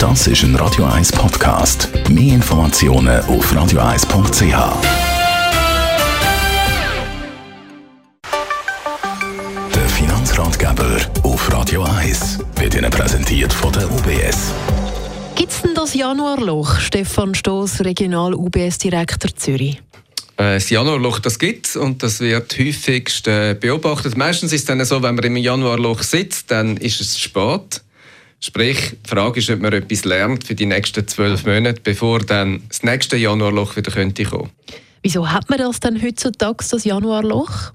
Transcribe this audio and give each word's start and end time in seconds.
Das 0.00 0.26
ist 0.26 0.44
ein 0.44 0.56
Radio 0.56 0.86
1 0.86 1.12
Podcast. 1.12 1.90
Mehr 2.08 2.36
Informationen 2.36 3.20
auf 3.24 3.52
radio1.ch. 3.52 4.42
Der 9.74 9.88
Finanzratgeber 9.90 10.96
auf 11.22 11.52
Radio 11.52 11.82
1 11.82 12.38
wird 12.56 12.76
Ihnen 12.76 12.90
präsentiert 12.90 13.52
von 13.52 13.74
der 13.74 13.92
UBS. 13.92 14.54
Gibt 15.34 15.52
es 15.52 15.60
denn 15.60 15.74
das 15.74 15.92
Januarloch, 15.92 16.80
Stefan 16.80 17.34
Stoß, 17.34 17.84
Regional-UBS-Direktor 17.84 19.36
Zürich? 19.36 19.82
Äh, 20.38 20.54
das 20.54 20.70
Januarloch, 20.70 21.18
das 21.18 21.38
gibt 21.38 21.76
und 21.76 22.02
das 22.02 22.20
wird 22.20 22.58
häufigst 22.58 23.28
äh, 23.28 23.54
beobachtet. 23.54 24.16
Meistens 24.16 24.54
ist 24.54 24.60
es 24.60 24.64
dann 24.64 24.82
so, 24.82 25.02
wenn 25.02 25.14
man 25.14 25.24
im 25.24 25.36
Januarloch 25.36 26.02
sitzt, 26.02 26.50
dann 26.50 26.78
ist 26.78 27.02
es 27.02 27.18
spät. 27.18 27.82
Sprich, 28.40 28.96
die 29.04 29.08
Frage 29.08 29.40
ist, 29.40 29.50
ob 29.50 29.60
man 29.60 29.72
etwas 29.72 30.04
lernt 30.04 30.44
für 30.44 30.54
die 30.54 30.66
nächsten 30.66 31.06
zwölf 31.06 31.44
Monate, 31.44 31.80
bevor 31.82 32.20
dann 32.20 32.62
das 32.68 32.82
nächste 32.82 33.16
Januarloch 33.16 33.76
wieder 33.76 33.92
könnte 33.92 34.24
kommen. 34.24 34.50
Wieso 35.02 35.30
hat 35.30 35.48
man 35.50 35.58
das 35.58 35.80
denn 35.80 36.02
heutzutage, 36.02 36.64
das 36.70 36.84
Januarloch? 36.84 37.72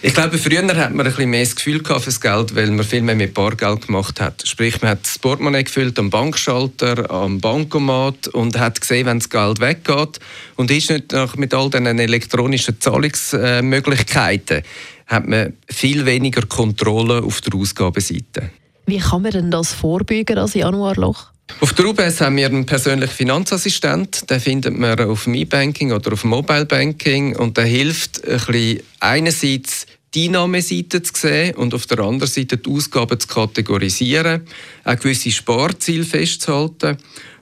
Ich 0.00 0.14
glaube, 0.14 0.38
früher 0.38 0.66
hat 0.66 0.94
man 0.94 1.06
ein 1.06 1.12
bisschen 1.12 1.30
mehr 1.30 1.44
das 1.44 1.54
Gefühl 1.54 1.82
gehabt 1.82 2.04
fürs 2.04 2.20
Geld, 2.20 2.54
weil 2.54 2.70
man 2.70 2.84
viel 2.84 3.02
mehr 3.02 3.14
mit 3.14 3.34
Bargeld 3.34 3.86
gemacht 3.86 4.20
hat. 4.20 4.46
Sprich, 4.46 4.80
man 4.80 4.92
hat 4.92 5.04
das 5.04 5.18
Portemonnaie 5.18 5.64
gefüllt 5.64 5.98
am 5.98 6.10
Bankschalter, 6.10 7.10
am 7.10 7.40
Bankomat 7.40 8.28
und 8.28 8.58
hat 8.58 8.80
gesehen, 8.80 9.06
wenn 9.06 9.18
das 9.18 9.28
Geld 9.28 9.60
weggeht. 9.60 10.20
Und 10.56 10.70
ist 10.70 10.90
nicht 10.90 11.12
mit 11.36 11.54
all 11.54 11.70
diesen 11.70 11.98
elektronischen 11.98 12.80
Zahlungsmöglichkeiten 12.80 14.62
hat 15.06 15.26
man 15.26 15.54
viel 15.70 16.04
weniger 16.04 16.42
Kontrolle 16.46 17.22
auf 17.22 17.40
der 17.40 17.54
Ausgabenseite. 17.54 18.50
Wie 18.88 19.00
kann 19.00 19.20
man 19.20 19.32
denn 19.32 19.50
das 19.50 19.74
vorbeugen, 19.74 20.36
das 20.36 20.54
Januarloch? 20.54 21.26
Auf 21.60 21.74
der 21.74 21.84
UBS 21.88 22.22
haben 22.22 22.36
wir 22.36 22.46
einen 22.46 22.64
persönlichen 22.64 23.12
Finanzassistent. 23.12 24.30
Den 24.30 24.40
findet 24.40 24.78
man 24.78 24.98
auf 25.00 25.24
dem 25.24 25.34
E-Banking 25.34 25.92
oder 25.92 26.14
auf 26.14 26.24
Mobile 26.24 26.64
Banking. 26.64 27.36
Und 27.36 27.58
der 27.58 27.66
hilft 27.66 28.26
ein 28.26 28.38
bisschen 28.38 28.80
einerseits 29.00 29.84
die 30.14 30.28
Einnahmeseite 30.28 31.02
zu 31.02 31.12
sehen 31.14 31.54
und 31.56 31.74
auf 31.74 31.84
der 31.84 31.98
anderen 31.98 32.32
Seite 32.32 32.56
die 32.56 32.70
Ausgaben 32.70 33.20
zu 33.20 33.28
kategorisieren, 33.28 34.46
auch 34.84 34.96
gewisse 34.96 35.32
Sparziele 35.32 36.04
festzuhalten, 36.04 36.96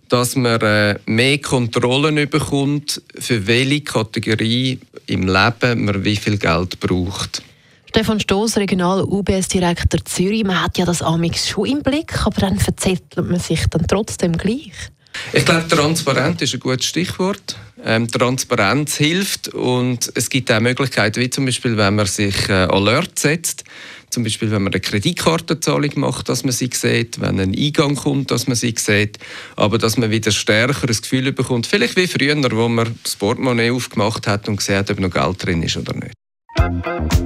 dass 0.08 0.34
man 0.34 0.60
äh, 0.62 0.98
mehr 1.06 1.38
Kontrollen 1.38 2.28
bekommt, 2.28 3.02
für 3.16 3.46
welche 3.46 3.82
Kategorie 3.82 4.80
im 5.06 5.28
Leben 5.28 5.84
man 5.84 6.04
wie 6.04 6.16
viel 6.16 6.38
Geld 6.38 6.80
braucht. 6.80 7.40
Stefan 7.96 8.20
Stoss, 8.20 8.58
Regional 8.58 9.04
UBS-Direktor 9.04 10.04
Zürich. 10.04 10.44
Man 10.44 10.62
hat 10.62 10.76
ja 10.76 10.84
das 10.84 11.00
Amix 11.00 11.48
schon 11.48 11.64
im 11.64 11.82
Blick, 11.82 12.26
aber 12.26 12.42
dann 12.42 12.58
verzettelt 12.58 13.26
man 13.26 13.40
sich 13.40 13.64
dann 13.70 13.86
trotzdem 13.88 14.36
gleich. 14.36 14.74
Ich 15.32 15.46
glaube, 15.46 15.66
Transparenz 15.66 16.42
ist 16.42 16.52
ein 16.52 16.60
gutes 16.60 16.84
Stichwort. 16.84 17.56
Ähm, 17.82 18.06
Transparenz 18.06 18.96
hilft 18.96 19.48
und 19.48 20.12
es 20.14 20.28
gibt 20.28 20.52
auch 20.52 20.60
Möglichkeiten, 20.60 21.22
wie 21.22 21.30
zum 21.30 21.46
Beispiel, 21.46 21.78
wenn 21.78 21.94
man 21.94 22.04
sich 22.04 22.50
äh, 22.50 22.52
Alert 22.52 23.18
setzt, 23.18 23.64
zum 24.10 24.24
Beispiel, 24.24 24.50
wenn 24.50 24.64
man 24.64 24.74
eine 24.74 24.80
Kreditkartenzahlung 24.80 25.92
macht, 25.94 26.28
dass 26.28 26.44
man 26.44 26.52
sie 26.52 26.68
sieht, 26.74 27.18
wenn 27.22 27.40
ein 27.40 27.54
Eingang 27.56 27.94
kommt, 27.94 28.30
dass 28.30 28.46
man 28.46 28.56
sie 28.56 28.74
sieht, 28.76 29.18
aber 29.56 29.78
dass 29.78 29.96
man 29.96 30.10
wieder 30.10 30.32
stärker 30.32 30.86
das 30.86 31.00
Gefühl 31.00 31.32
bekommt, 31.32 31.66
vielleicht 31.66 31.96
wie 31.96 32.06
früher, 32.06 32.36
wo 32.52 32.68
man 32.68 32.94
das 33.02 33.16
Portemonnaie 33.16 33.70
aufgemacht 33.70 34.26
hat 34.26 34.50
und 34.50 34.56
gesehen 34.56 34.80
hat, 34.80 34.90
ob 34.90 35.00
noch 35.00 35.10
Geld 35.10 35.46
drin 35.46 35.62
ist 35.62 35.78
oder 35.78 35.94
nicht. 35.94 37.25